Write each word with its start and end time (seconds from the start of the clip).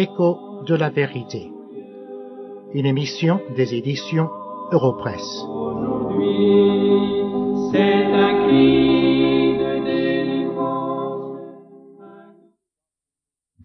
Écho 0.00 0.62
de 0.64 0.76
la 0.76 0.90
vérité. 0.90 1.50
Une 2.72 2.86
émission 2.86 3.40
des 3.56 3.74
éditions 3.74 4.30
Europresse. 4.70 5.42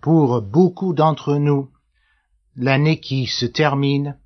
Pour 0.01 0.41
beaucoup 0.41 0.95
d'entre 0.95 1.35
nous, 1.35 1.69
l'année 2.55 2.99
qui 2.99 3.27
se 3.27 3.45
termine 3.45 4.17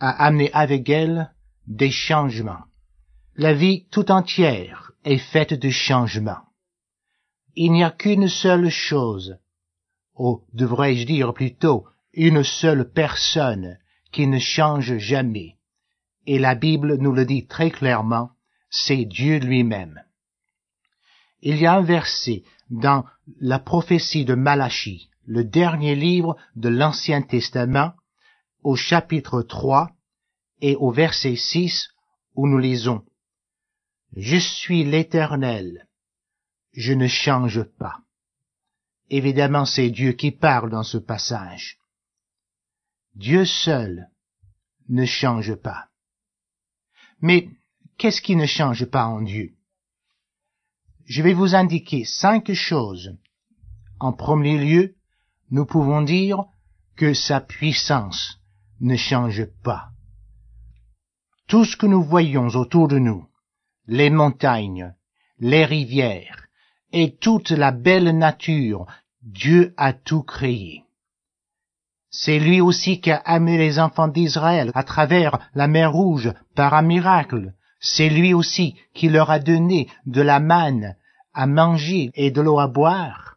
a 0.00 0.24
amené 0.24 0.50
avec 0.54 0.88
elle 0.88 1.34
des 1.66 1.90
changements. 1.90 2.64
La 3.36 3.52
vie 3.52 3.84
tout 3.90 4.10
entière 4.10 4.92
est 5.04 5.18
faite 5.18 5.52
de 5.52 5.68
changements. 5.68 6.46
Il 7.54 7.72
n'y 7.72 7.84
a 7.84 7.90
qu'une 7.90 8.28
seule 8.28 8.70
chose, 8.70 9.36
ou 10.22 10.44
devrais-je 10.52 11.04
dire 11.04 11.34
plutôt 11.34 11.84
une 12.12 12.44
seule 12.44 12.88
personne 12.92 13.76
qui 14.12 14.28
ne 14.28 14.38
change 14.38 14.96
jamais. 14.98 15.56
Et 16.26 16.38
la 16.38 16.54
Bible 16.54 16.94
nous 16.98 17.10
le 17.10 17.24
dit 17.24 17.48
très 17.48 17.72
clairement, 17.72 18.30
c'est 18.70 19.04
Dieu 19.04 19.38
lui-même. 19.38 20.00
Il 21.40 21.56
y 21.56 21.66
a 21.66 21.74
un 21.74 21.82
verset 21.82 22.44
dans 22.70 23.04
la 23.40 23.58
prophétie 23.58 24.24
de 24.24 24.36
Malachie, 24.36 25.10
le 25.26 25.42
dernier 25.42 25.96
livre 25.96 26.36
de 26.54 26.68
l'Ancien 26.68 27.22
Testament, 27.22 27.90
au 28.62 28.76
chapitre 28.76 29.42
3 29.42 29.90
et 30.60 30.76
au 30.76 30.92
verset 30.92 31.34
6, 31.34 31.88
où 32.36 32.46
nous 32.46 32.58
lisons 32.58 33.02
Je 34.14 34.36
suis 34.36 34.84
l'Éternel, 34.84 35.88
je 36.74 36.92
ne 36.92 37.08
change 37.08 37.64
pas. 37.64 37.98
Évidemment, 39.12 39.66
c'est 39.66 39.90
Dieu 39.90 40.12
qui 40.12 40.30
parle 40.30 40.70
dans 40.70 40.82
ce 40.82 40.96
passage. 40.96 41.76
Dieu 43.14 43.44
seul 43.44 44.08
ne 44.88 45.04
change 45.04 45.54
pas. 45.54 45.88
Mais 47.20 47.50
qu'est-ce 47.98 48.22
qui 48.22 48.36
ne 48.36 48.46
change 48.46 48.86
pas 48.86 49.04
en 49.04 49.20
Dieu? 49.20 49.52
Je 51.04 51.20
vais 51.20 51.34
vous 51.34 51.54
indiquer 51.54 52.06
cinq 52.06 52.54
choses. 52.54 53.14
En 54.00 54.14
premier 54.14 54.56
lieu, 54.56 54.94
nous 55.50 55.66
pouvons 55.66 56.00
dire 56.00 56.44
que 56.96 57.12
sa 57.12 57.42
puissance 57.42 58.38
ne 58.80 58.96
change 58.96 59.44
pas. 59.62 59.90
Tout 61.48 61.66
ce 61.66 61.76
que 61.76 61.86
nous 61.86 62.02
voyons 62.02 62.48
autour 62.48 62.88
de 62.88 62.98
nous, 62.98 63.28
les 63.86 64.08
montagnes, 64.08 64.94
les 65.38 65.66
rivières 65.66 66.46
et 66.92 67.14
toute 67.16 67.50
la 67.50 67.72
belle 67.72 68.16
nature, 68.16 68.86
Dieu 69.22 69.72
a 69.76 69.92
tout 69.92 70.24
créé. 70.24 70.82
C'est 72.10 72.40
lui 72.40 72.60
aussi 72.60 73.00
qui 73.00 73.12
a 73.12 73.18
amené 73.18 73.56
les 73.56 73.78
enfants 73.78 74.08
d'Israël 74.08 74.72
à 74.74 74.82
travers 74.82 75.38
la 75.54 75.68
mer 75.68 75.92
Rouge 75.92 76.32
par 76.56 76.74
un 76.74 76.82
miracle. 76.82 77.54
C'est 77.78 78.08
lui 78.08 78.34
aussi 78.34 78.74
qui 78.94 79.08
leur 79.08 79.30
a 79.30 79.38
donné 79.38 79.88
de 80.06 80.20
la 80.20 80.40
manne 80.40 80.96
à 81.34 81.46
manger 81.46 82.10
et 82.14 82.32
de 82.32 82.40
l'eau 82.40 82.58
à 82.58 82.66
boire. 82.66 83.36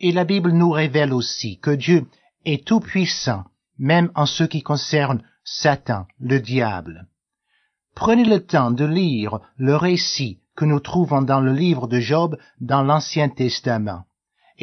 Et 0.00 0.10
la 0.10 0.24
Bible 0.24 0.50
nous 0.50 0.70
révèle 0.70 1.12
aussi 1.12 1.60
que 1.60 1.70
Dieu 1.70 2.06
est 2.44 2.66
tout 2.66 2.80
puissant, 2.80 3.44
même 3.78 4.10
en 4.16 4.26
ce 4.26 4.42
qui 4.42 4.62
concerne 4.62 5.22
Satan, 5.44 6.06
le 6.18 6.40
diable. 6.40 7.06
Prenez 7.94 8.24
le 8.24 8.44
temps 8.44 8.72
de 8.72 8.84
lire 8.84 9.38
le 9.56 9.76
récit 9.76 10.40
que 10.56 10.64
nous 10.64 10.80
trouvons 10.80 11.22
dans 11.22 11.40
le 11.40 11.52
livre 11.52 11.86
de 11.86 12.00
Job 12.00 12.36
dans 12.60 12.82
l'Ancien 12.82 13.28
Testament. 13.28 14.04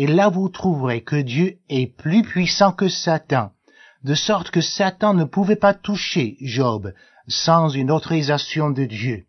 Et 0.01 0.07
là 0.07 0.29
vous 0.29 0.47
trouverez 0.47 1.01
que 1.01 1.17
Dieu 1.17 1.57
est 1.67 1.87
plus 1.87 2.21
puissant 2.21 2.71
que 2.71 2.87
Satan, 2.87 3.51
de 4.05 4.15
sorte 4.15 4.49
que 4.49 4.61
Satan 4.61 5.13
ne 5.13 5.25
pouvait 5.25 5.57
pas 5.57 5.73
toucher 5.73 6.37
Job 6.39 6.93
sans 7.27 7.67
une 7.67 7.91
autorisation 7.91 8.69
de 8.69 8.85
Dieu. 8.85 9.25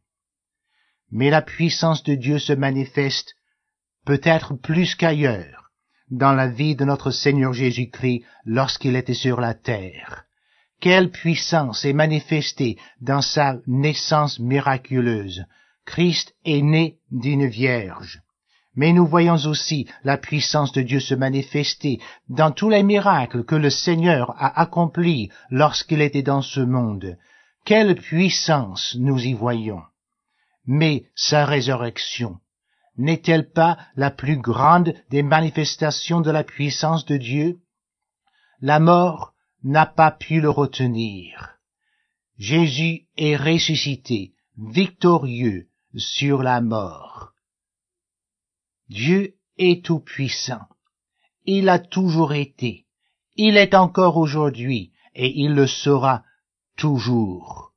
Mais 1.11 1.29
la 1.29 1.43
puissance 1.43 2.05
de 2.05 2.15
Dieu 2.15 2.39
se 2.39 2.53
manifeste 2.53 3.35
peut-être 4.07 4.55
plus 4.55 4.95
qu'ailleurs 4.95 5.73
dans 6.09 6.35
la 6.35 6.47
vie 6.47 6.77
de 6.77 6.85
notre 6.85 7.11
Seigneur 7.11 7.53
Jésus-Christ 7.53 8.23
lorsqu'il 8.45 8.95
était 8.95 9.13
sur 9.13 9.41
la 9.41 9.55
terre. 9.55 10.23
Quelle 10.81 11.11
puissance 11.11 11.85
est 11.85 11.93
manifestée 12.05 12.79
dans 13.01 13.23
sa 13.23 13.57
naissance 13.67 14.39
miraculeuse. 14.39 15.47
Christ 15.85 16.33
est 16.45 16.63
né 16.63 17.01
d'une 17.11 17.49
vierge. 17.49 18.23
Mais 18.81 18.95
nous 18.95 19.07
voyons 19.07 19.37
aussi 19.45 19.87
la 20.05 20.17
puissance 20.17 20.73
de 20.73 20.81
Dieu 20.81 21.01
se 21.01 21.15
manifester 21.15 22.01
dans 22.31 22.51
tous 22.51 22.71
les 22.71 22.83
miracles 22.83 23.45
que 23.45 23.55
le 23.55 23.69
Seigneur 23.69 24.31
a 24.39 24.59
accomplis 24.59 25.29
lorsqu'il 25.51 26.01
était 26.01 26.23
dans 26.23 26.41
ce 26.41 26.61
monde. 26.61 27.19
Quelle 27.67 27.95
puissance 27.95 28.97
nous 28.99 29.21
y 29.23 29.35
voyons. 29.35 29.83
Mais 30.65 31.05
sa 31.15 31.45
résurrection 31.45 32.39
n'est-elle 32.97 33.51
pas 33.51 33.77
la 33.97 34.11
plus 34.11 34.39
grande 34.39 34.95
des 35.11 35.23
manifestations 35.23 36.23
de 36.23 36.31
la 36.31 36.43
puissance 36.43 37.05
de 37.05 37.19
Dieu? 37.19 37.59
La 38.63 38.81
mort 38.81 39.35
n'a 39.63 39.85
pas 39.85 40.11
pu 40.11 40.41
le 40.41 40.49
retenir. 40.49 41.51
Jésus 42.39 43.09
est 43.19 43.37
ressuscité, 43.37 44.33
victorieux 44.57 45.69
sur 45.99 46.43
la 46.43 46.63
mort. 46.63 47.35
Dieu 48.91 49.37
est 49.57 49.85
tout-puissant. 49.85 50.67
Il 51.47 51.69
a 51.69 51.79
toujours 51.79 52.33
été. 52.33 52.87
Il 53.37 53.57
est 53.57 53.77
encore 53.77 54.17
aujourd'hui 54.17 54.91
et 55.15 55.31
il 55.43 55.55
le 55.55 55.69
sera 55.69 56.25
toujours. 56.77 57.70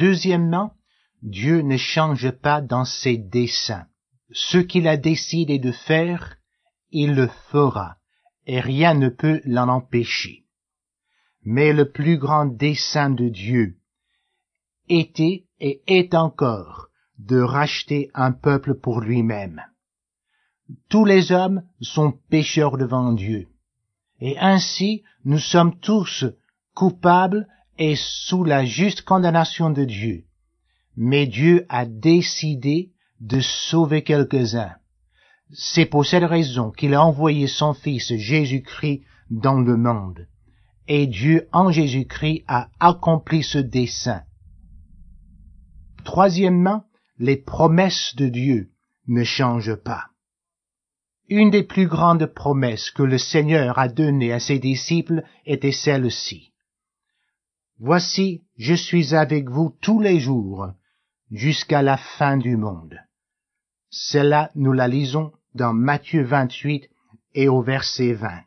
Deuxièmement, 0.00 0.72
Dieu 1.20 1.60
ne 1.60 1.76
change 1.76 2.30
pas 2.30 2.62
dans 2.62 2.86
ses 2.86 3.18
desseins. 3.18 3.86
Ce 4.32 4.56
qu'il 4.56 4.88
a 4.88 4.96
décidé 4.96 5.58
de 5.58 5.72
faire, 5.72 6.36
il 6.90 7.14
le 7.14 7.28
fera, 7.50 7.98
et 8.46 8.60
rien 8.60 8.94
ne 8.94 9.10
peut 9.10 9.42
l'en 9.44 9.68
empêcher. 9.68 10.46
Mais 11.42 11.74
le 11.74 11.90
plus 11.90 12.16
grand 12.16 12.46
dessein 12.46 13.10
de 13.10 13.28
Dieu 13.28 13.76
était 14.88 15.44
et 15.60 15.82
est 15.86 16.14
encore 16.14 16.88
de 17.18 17.38
racheter 17.38 18.10
un 18.14 18.32
peuple 18.32 18.76
pour 18.76 19.02
lui-même. 19.02 19.60
Tous 20.88 21.04
les 21.04 21.30
hommes 21.30 21.62
sont 21.82 22.12
pécheurs 22.30 22.78
devant 22.78 23.12
Dieu, 23.12 23.48
et 24.18 24.38
ainsi 24.38 25.02
nous 25.26 25.38
sommes 25.38 25.78
tous 25.78 26.24
coupables 26.74 27.46
et 27.80 27.96
sous 27.96 28.44
la 28.44 28.66
juste 28.66 29.02
condamnation 29.02 29.70
de 29.70 29.84
Dieu. 29.84 30.24
Mais 30.96 31.26
Dieu 31.26 31.64
a 31.70 31.86
décidé 31.86 32.92
de 33.20 33.40
sauver 33.40 34.02
quelques-uns. 34.02 34.76
C'est 35.52 35.86
pour 35.86 36.04
cette 36.04 36.24
raison 36.24 36.70
qu'il 36.72 36.92
a 36.92 37.02
envoyé 37.02 37.46
son 37.46 37.72
Fils 37.72 38.14
Jésus-Christ 38.14 39.00
dans 39.30 39.58
le 39.58 39.78
monde. 39.78 40.28
Et 40.88 41.06
Dieu 41.06 41.48
en 41.52 41.72
Jésus-Christ 41.72 42.44
a 42.48 42.68
accompli 42.80 43.42
ce 43.42 43.58
dessein. 43.58 44.22
Troisièmement, 46.04 46.84
les 47.18 47.38
promesses 47.38 48.14
de 48.14 48.28
Dieu 48.28 48.70
ne 49.08 49.24
changent 49.24 49.76
pas. 49.76 50.04
Une 51.28 51.50
des 51.50 51.62
plus 51.62 51.86
grandes 51.86 52.26
promesses 52.26 52.90
que 52.90 53.02
le 53.02 53.16
Seigneur 53.16 53.78
a 53.78 53.88
données 53.88 54.32
à 54.32 54.40
ses 54.40 54.58
disciples 54.58 55.22
était 55.46 55.72
celle-ci. 55.72 56.49
Voici, 57.82 58.42
je 58.58 58.74
suis 58.74 59.14
avec 59.14 59.48
vous 59.48 59.74
tous 59.80 60.00
les 60.00 60.20
jours 60.20 60.68
jusqu'à 61.30 61.80
la 61.80 61.96
fin 61.96 62.36
du 62.36 62.58
monde. 62.58 62.98
Cela, 63.88 64.50
nous 64.54 64.72
la 64.72 64.86
lisons 64.86 65.32
dans 65.54 65.72
Matthieu 65.72 66.22
28 66.22 66.90
et 67.36 67.48
au 67.48 67.62
verset 67.62 68.12
20. 68.12 68.42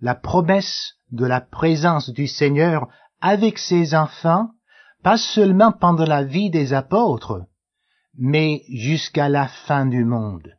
La 0.00 0.14
promesse 0.14 0.94
de 1.10 1.26
la 1.26 1.40
présence 1.40 2.10
du 2.10 2.28
Seigneur 2.28 2.86
avec 3.20 3.58
ses 3.58 3.96
enfants, 3.96 4.50
pas 5.02 5.18
seulement 5.18 5.72
pendant 5.72 6.06
la 6.06 6.22
vie 6.22 6.50
des 6.50 6.72
apôtres, 6.72 7.46
mais 8.16 8.62
jusqu'à 8.68 9.28
la 9.28 9.48
fin 9.48 9.86
du 9.86 10.04
monde. 10.04 10.56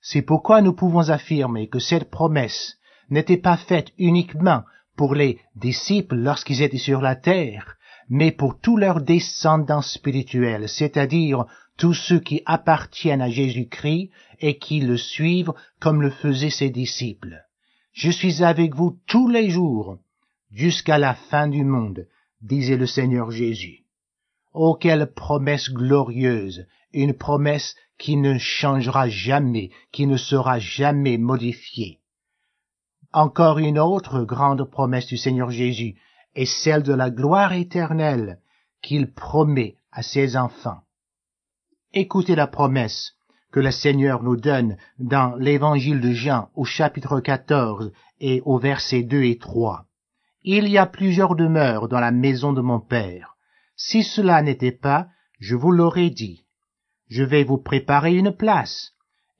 C'est 0.00 0.22
pourquoi 0.22 0.62
nous 0.62 0.72
pouvons 0.72 1.10
affirmer 1.10 1.68
que 1.68 1.78
cette 1.78 2.10
promesse 2.10 2.78
n'était 3.10 3.36
pas 3.36 3.58
faite 3.58 3.92
uniquement 3.98 4.62
pour 4.98 5.14
les 5.14 5.38
disciples 5.54 6.16
lorsqu'ils 6.16 6.60
étaient 6.60 6.76
sur 6.76 7.00
la 7.00 7.14
terre, 7.14 7.76
mais 8.08 8.32
pour 8.32 8.60
tous 8.60 8.76
leurs 8.76 9.00
descendants 9.00 9.80
spirituels, 9.80 10.68
c'est-à-dire 10.68 11.46
tous 11.76 11.94
ceux 11.94 12.18
qui 12.18 12.42
appartiennent 12.46 13.22
à 13.22 13.30
Jésus-Christ 13.30 14.10
et 14.40 14.58
qui 14.58 14.80
le 14.80 14.96
suivent 14.96 15.52
comme 15.78 16.02
le 16.02 16.10
faisaient 16.10 16.50
ses 16.50 16.70
disciples. 16.70 17.44
Je 17.92 18.10
suis 18.10 18.42
avec 18.42 18.74
vous 18.74 18.98
tous 19.06 19.28
les 19.28 19.50
jours 19.50 19.98
jusqu'à 20.50 20.98
la 20.98 21.14
fin 21.14 21.46
du 21.46 21.64
monde, 21.64 22.06
disait 22.42 22.76
le 22.76 22.86
Seigneur 22.86 23.30
Jésus. 23.30 23.84
Oh, 24.52 24.74
quelle 24.74 25.12
promesse 25.12 25.70
glorieuse, 25.70 26.66
une 26.92 27.14
promesse 27.14 27.76
qui 27.98 28.16
ne 28.16 28.36
changera 28.38 29.08
jamais, 29.08 29.70
qui 29.92 30.08
ne 30.08 30.16
sera 30.16 30.58
jamais 30.58 31.18
modifiée. 31.18 32.00
Encore 33.12 33.58
une 33.58 33.78
autre 33.78 34.22
grande 34.22 34.64
promesse 34.64 35.06
du 35.06 35.16
Seigneur 35.16 35.50
Jésus 35.50 35.94
est 36.34 36.44
celle 36.44 36.82
de 36.82 36.92
la 36.92 37.10
gloire 37.10 37.54
éternelle 37.54 38.38
qu'il 38.82 39.12
promet 39.12 39.76
à 39.92 40.02
ses 40.02 40.36
enfants. 40.36 40.82
Écoutez 41.94 42.34
la 42.34 42.46
promesse 42.46 43.14
que 43.50 43.60
le 43.60 43.70
Seigneur 43.70 44.22
nous 44.22 44.36
donne 44.36 44.76
dans 44.98 45.34
l'évangile 45.36 46.00
de 46.00 46.12
Jean 46.12 46.50
au 46.54 46.64
chapitre 46.64 47.20
14 47.20 47.92
et 48.20 48.42
au 48.44 48.58
verset 48.58 49.04
2 49.04 49.22
et 49.22 49.38
3. 49.38 49.86
Il 50.42 50.68
y 50.68 50.76
a 50.76 50.84
plusieurs 50.84 51.34
demeures 51.34 51.88
dans 51.88 52.00
la 52.00 52.10
maison 52.10 52.52
de 52.52 52.60
mon 52.60 52.78
Père. 52.78 53.36
Si 53.74 54.02
cela 54.02 54.42
n'était 54.42 54.72
pas, 54.72 55.08
je 55.40 55.56
vous 55.56 55.72
l'aurais 55.72 56.10
dit. 56.10 56.44
Je 57.08 57.22
vais 57.22 57.44
vous 57.44 57.58
préparer 57.58 58.14
une 58.14 58.32
place. 58.32 58.92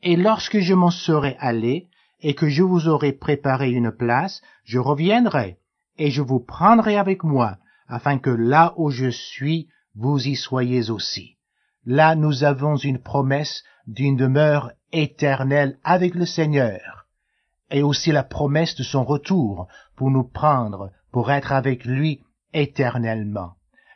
Et 0.02 0.16
lorsque 0.16 0.58
je 0.58 0.72
m'en 0.72 0.90
serai 0.90 1.36
allé, 1.38 1.87
et 2.20 2.34
que 2.34 2.48
je 2.48 2.62
vous 2.62 2.88
aurai 2.88 3.12
préparé 3.12 3.70
une 3.70 3.92
place, 3.92 4.42
je 4.64 4.78
reviendrai, 4.78 5.58
et 5.96 6.10
je 6.10 6.22
vous 6.22 6.40
prendrai 6.40 6.96
avec 6.96 7.24
moi, 7.24 7.58
afin 7.86 8.18
que 8.18 8.30
là 8.30 8.74
où 8.76 8.90
je 8.90 9.10
suis, 9.10 9.68
vous 9.94 10.26
y 10.26 10.36
soyez 10.36 10.90
aussi. 10.90 11.36
Là 11.84 12.14
nous 12.14 12.44
avons 12.44 12.76
une 12.76 12.98
promesse 12.98 13.62
d'une 13.86 14.16
demeure 14.16 14.72
éternelle 14.92 15.78
avec 15.84 16.14
le 16.14 16.26
Seigneur, 16.26 17.06
et 17.70 17.82
aussi 17.82 18.12
la 18.12 18.24
promesse 18.24 18.74
de 18.76 18.82
son 18.82 19.04
retour 19.04 19.68
pour 19.96 20.10
nous 20.10 20.24
prendre, 20.24 20.90
pour 21.12 21.30
être 21.30 21.52
avec 21.52 21.84
lui 21.84 22.22
éternellement. 22.52 23.54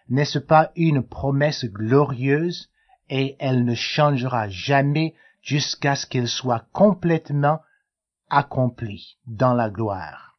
N'est-ce 0.09 0.39
pas 0.39 0.71
une 0.77 1.03
promesse 1.03 1.65
glorieuse 1.65 2.69
et 3.09 3.37
elle 3.39 3.65
ne 3.65 3.75
changera 3.75 4.49
jamais 4.49 5.15
jusqu'à 5.43 5.97
ce 5.97 6.07
qu'elle 6.07 6.29
soit 6.29 6.65
complètement 6.73 7.61
accomplie 8.33 9.19
dans 9.27 9.53
la 9.53 9.69
gloire. 9.69 10.32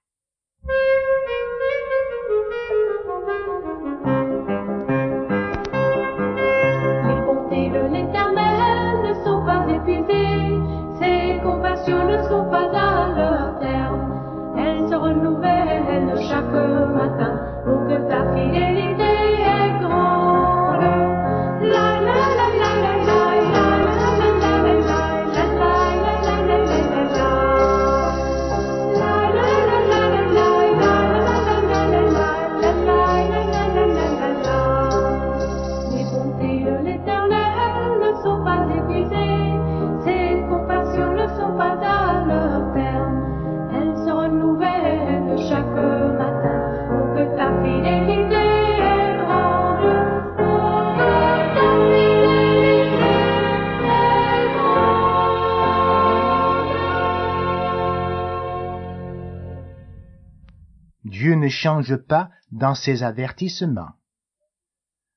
Pas 62.07 62.29
dans 62.51 62.75
ses 62.75 63.03
avertissements. 63.03 63.93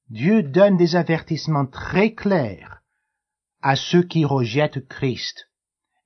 Dieu 0.08 0.43
donne 0.43 0.76
des 0.76 0.96
avertissements 0.96 1.67
très 1.67 2.15
clairs 2.15 2.82
à 3.62 3.74
ceux 3.74 4.03
qui 4.03 4.24
rejettent 4.24 4.86
Christ 4.86 5.50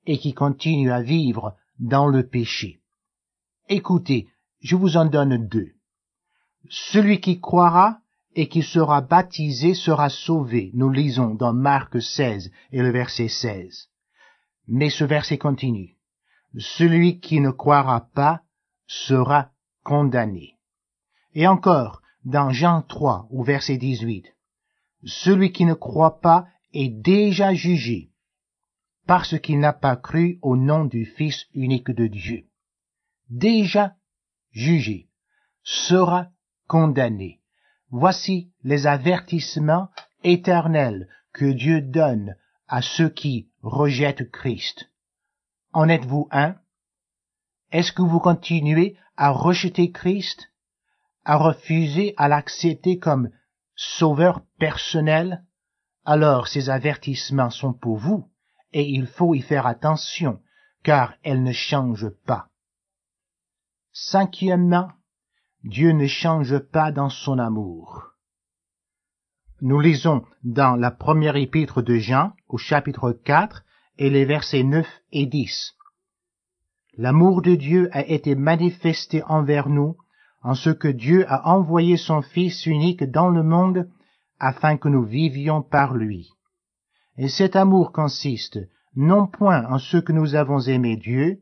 et 0.05 0.17
qui 0.17 0.33
continuent 0.33 0.91
à 0.91 1.01
vivre 1.01 1.55
dans 1.79 2.07
le 2.07 2.27
péché. 2.27 2.81
Écoutez, 3.69 4.27
je 4.61 4.75
vous 4.75 4.97
en 4.97 5.05
donne 5.05 5.47
deux. 5.47 5.73
Celui 6.69 7.19
qui 7.19 7.39
croira 7.39 7.99
et 8.35 8.47
qui 8.47 8.63
sera 8.63 9.01
baptisé 9.01 9.73
sera 9.73 10.09
sauvé, 10.09 10.71
nous 10.73 10.89
lisons 10.89 11.35
dans 11.35 11.53
Marc 11.53 12.01
16 12.01 12.51
et 12.71 12.81
le 12.81 12.89
verset 12.89 13.27
16. 13.27 13.89
Mais 14.67 14.89
ce 14.89 15.03
verset 15.03 15.37
continue. 15.37 15.97
Celui 16.57 17.19
qui 17.19 17.39
ne 17.39 17.51
croira 17.51 18.09
pas 18.13 18.41
sera 18.87 19.50
condamné. 19.83 20.57
Et 21.33 21.47
encore, 21.47 22.01
dans 22.23 22.51
Jean 22.51 22.81
3 22.81 23.27
au 23.31 23.43
verset 23.43 23.77
18, 23.77 24.33
celui 25.05 25.51
qui 25.51 25.65
ne 25.65 25.73
croit 25.73 26.19
pas 26.19 26.47
est 26.73 26.89
déjà 26.89 27.53
jugé, 27.53 28.11
parce 29.07 29.39
qu'il 29.39 29.59
n'a 29.59 29.73
pas 29.73 29.95
cru 29.95 30.39
au 30.41 30.55
nom 30.55 30.85
du 30.85 31.05
Fils 31.05 31.45
unique 31.53 31.91
de 31.91 32.07
Dieu. 32.07 32.45
Déjà 33.29 33.95
jugé, 34.51 35.09
sera 35.63 36.29
condamné. 36.67 37.41
Voici 37.89 38.51
les 38.63 38.87
avertissements 38.87 39.89
éternels 40.23 41.07
que 41.33 41.45
Dieu 41.45 41.81
donne 41.81 42.35
à 42.67 42.81
ceux 42.81 43.09
qui 43.09 43.49
rejettent 43.61 44.31
Christ. 44.31 44.89
En 45.73 45.89
êtes-vous 45.89 46.27
un? 46.31 46.55
Est-ce 47.71 47.93
que 47.93 48.01
vous 48.01 48.19
continuez 48.19 48.97
à 49.15 49.29
rejeter 49.29 49.91
Christ, 49.91 50.51
à 51.23 51.37
refuser 51.37 52.13
à 52.17 52.27
l'accepter 52.27 52.99
comme 52.99 53.29
sauveur 53.75 54.41
personnel? 54.59 55.43
Alors 56.03 56.47
ces 56.47 56.69
avertissements 56.69 57.49
sont 57.49 57.73
pour 57.73 57.97
vous, 57.97 58.29
et 58.73 58.87
il 58.87 59.07
faut 59.07 59.33
y 59.35 59.41
faire 59.41 59.67
attention, 59.67 60.41
car 60.83 61.13
elles 61.23 61.43
ne 61.43 61.53
changent 61.53 62.13
pas. 62.25 62.49
Cinquièmement, 63.93 64.89
Dieu 65.63 65.91
ne 65.91 66.07
change 66.07 66.57
pas 66.57 66.91
dans 66.91 67.09
son 67.09 67.37
amour. 67.39 68.11
Nous 69.61 69.79
lisons 69.79 70.25
dans 70.43 70.75
la 70.75 70.89
première 70.89 71.35
épître 71.35 71.83
de 71.83 71.95
Jean, 71.97 72.33
au 72.47 72.57
chapitre 72.57 73.11
4, 73.11 73.63
et 73.97 74.09
les 74.09 74.25
versets 74.25 74.63
9 74.63 74.87
et 75.11 75.27
10. 75.27 75.75
L'amour 76.97 77.41
de 77.41 77.55
Dieu 77.55 77.89
a 77.93 78.05
été 78.05 78.35
manifesté 78.35 79.23
envers 79.23 79.69
nous 79.69 79.95
en 80.43 80.55
ce 80.55 80.69
que 80.69 80.89
Dieu 80.89 81.25
a 81.31 81.49
envoyé 81.49 81.95
son 81.95 82.21
Fils 82.21 82.65
unique 82.65 83.03
dans 83.03 83.29
le 83.29 83.43
monde 83.43 83.89
afin 84.39 84.75
que 84.75 84.89
nous 84.89 85.03
vivions 85.03 85.61
par 85.61 85.95
lui. 85.95 86.31
Et 87.17 87.29
cet 87.29 87.55
amour 87.55 87.91
consiste 87.91 88.59
non 88.95 89.27
point 89.27 89.65
en 89.71 89.77
ce 89.77 89.97
que 89.97 90.11
nous 90.11 90.35
avons 90.35 90.59
aimé 90.59 90.97
Dieu, 90.97 91.41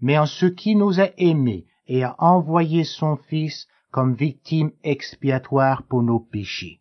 mais 0.00 0.18
en 0.18 0.26
ce 0.26 0.46
qui 0.46 0.74
nous 0.76 1.00
a 1.00 1.08
aimés 1.16 1.66
et 1.86 2.04
a 2.04 2.14
envoyé 2.18 2.84
son 2.84 3.16
Fils 3.16 3.66
comme 3.90 4.14
victime 4.14 4.70
expiatoire 4.84 5.84
pour 5.84 6.02
nos 6.02 6.20
péchés. 6.20 6.80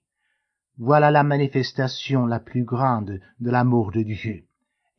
Voilà 0.77 1.11
la 1.11 1.23
manifestation 1.23 2.25
la 2.25 2.39
plus 2.39 2.63
grande 2.63 3.19
de 3.39 3.49
l'amour 3.49 3.91
de 3.91 4.01
Dieu. 4.01 4.43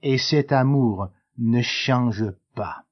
Et 0.03 0.19
cet 0.19 0.53
amour 0.53 1.09
ne 1.39 1.63
change 1.63 2.25
pas. 2.55 2.85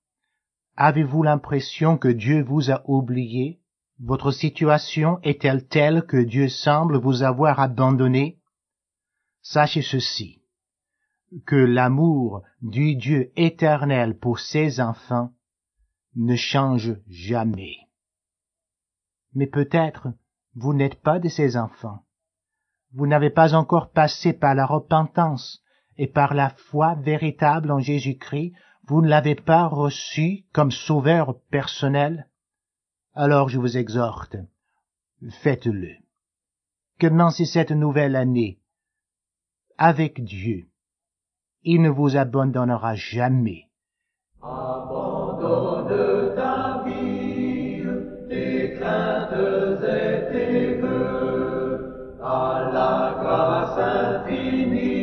Avez-vous 0.80 1.25
l'impression 1.25 1.99
que 1.99 2.06
Dieu 2.06 2.44
vous 2.44 2.70
a 2.70 2.82
oublié? 2.88 3.61
Votre 3.99 4.30
situation 4.30 5.18
est-elle 5.25 5.66
telle 5.66 6.06
que 6.06 6.23
Dieu 6.23 6.49
semble 6.49 6.99
vous 6.99 7.25
avoir 7.25 7.58
abandonné? 7.58 8.38
Sachez 9.42 9.82
ceci, 9.82 10.40
que 11.47 11.56
l'amour 11.56 12.42
du 12.62 12.94
Dieu 12.94 13.32
éternel 13.35 14.16
pour 14.16 14.38
ses 14.38 14.78
enfants 14.78 15.32
ne 16.14 16.37
change 16.37 16.94
jamais. 17.08 17.75
Mais 19.35 19.49
peut-être 19.49 20.06
vous 20.54 20.75
n'êtes 20.75 21.02
pas 21.02 21.18
de 21.18 21.28
ses 21.28 21.56
enfants. 21.56 22.04
Vous 22.92 23.08
n'avez 23.08 23.30
pas 23.30 23.52
encore 23.52 23.90
passé 23.90 24.32
par 24.32 24.54
la 24.54 24.64
repentance 24.64 25.61
et 25.97 26.06
par 26.06 26.35
la 26.35 26.50
foi 26.50 26.94
véritable 26.94 27.73
en 27.73 27.80
Jésus-Christ, 27.80 28.52
vous 28.88 29.02
ne 29.02 29.09
l'avez 29.09 29.35
pas 29.35 29.66
reçu 29.66 30.47
comme 30.54 30.71
sauveur 30.71 31.38
personnel? 31.50 32.26
Alors 33.14 33.50
je 33.50 33.59
vous 33.59 33.76
exhorte, 33.76 34.37
faites-le. 35.42 35.90
Commencez 36.99 37.45
cette 37.45 37.71
nouvelle 37.71 38.16
année 38.16 38.59
avec 39.76 40.25
Dieu. 40.25 40.68
Il 41.64 41.83
ne 41.83 41.90
vous 41.90 42.16
abandonnera 42.16 42.95
jamais. 42.95 43.66
Abandonne 44.40 46.35
ta 46.35 46.83
vie, 46.87 47.85
tes 48.30 48.75
craintes 48.78 49.83
et 49.83 50.33
tes 50.33 50.75
vœux 50.80 52.18
à 52.23 52.71
la 52.73 53.16
grâce 53.21 53.78
infinie 53.78 54.98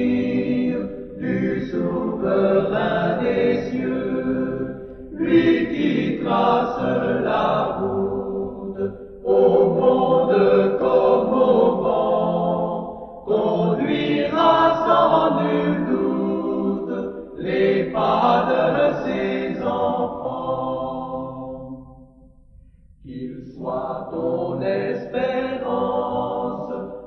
Qu'il 23.06 23.46
soit 23.54 24.10
ton 24.12 24.60
espérance 24.62 25.62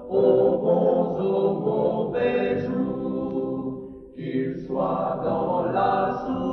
aux 0.08 0.60
bons, 0.62 1.18
aux 1.18 1.58
mauvais 1.58 2.60
jours, 2.60 3.82
qu'il 4.14 4.56
soit 4.64 5.20
dans 5.24 5.64
la 5.64 6.20
souffrance 6.24 6.47